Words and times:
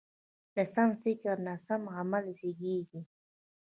له 0.55 0.63
سم 0.73 0.89
فکر 1.03 1.35
نه 1.45 1.53
سم 1.67 1.81
عمل 1.97 2.25
زېږي. 2.39 2.77